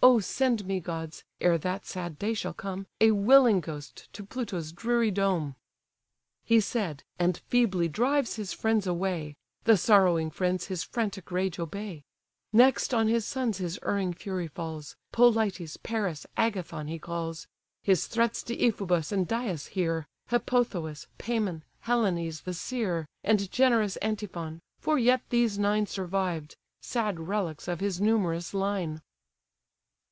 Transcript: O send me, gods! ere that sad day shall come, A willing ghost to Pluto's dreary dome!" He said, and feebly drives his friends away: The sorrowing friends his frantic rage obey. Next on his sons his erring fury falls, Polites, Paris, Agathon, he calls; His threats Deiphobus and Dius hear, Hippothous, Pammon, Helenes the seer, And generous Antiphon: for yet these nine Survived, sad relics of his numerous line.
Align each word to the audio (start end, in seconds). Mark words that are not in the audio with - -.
O 0.00 0.20
send 0.20 0.64
me, 0.64 0.78
gods! 0.78 1.24
ere 1.40 1.58
that 1.58 1.84
sad 1.84 2.20
day 2.20 2.32
shall 2.32 2.54
come, 2.54 2.86
A 3.00 3.10
willing 3.10 3.58
ghost 3.60 4.08
to 4.12 4.24
Pluto's 4.24 4.70
dreary 4.70 5.10
dome!" 5.10 5.56
He 6.44 6.60
said, 6.60 7.02
and 7.18 7.36
feebly 7.48 7.88
drives 7.88 8.36
his 8.36 8.52
friends 8.52 8.86
away: 8.86 9.34
The 9.64 9.76
sorrowing 9.76 10.30
friends 10.30 10.66
his 10.66 10.84
frantic 10.84 11.32
rage 11.32 11.58
obey. 11.58 12.04
Next 12.52 12.94
on 12.94 13.08
his 13.08 13.26
sons 13.26 13.58
his 13.58 13.76
erring 13.84 14.12
fury 14.14 14.46
falls, 14.46 14.94
Polites, 15.10 15.76
Paris, 15.76 16.26
Agathon, 16.36 16.86
he 16.86 17.00
calls; 17.00 17.48
His 17.82 18.06
threats 18.06 18.44
Deiphobus 18.44 19.10
and 19.10 19.26
Dius 19.26 19.66
hear, 19.66 20.06
Hippothous, 20.30 21.08
Pammon, 21.18 21.64
Helenes 21.88 22.42
the 22.44 22.54
seer, 22.54 23.04
And 23.24 23.50
generous 23.50 23.96
Antiphon: 23.96 24.60
for 24.78 24.96
yet 24.96 25.22
these 25.30 25.58
nine 25.58 25.86
Survived, 25.86 26.54
sad 26.80 27.18
relics 27.18 27.66
of 27.66 27.80
his 27.80 28.00
numerous 28.00 28.54
line. 28.54 29.02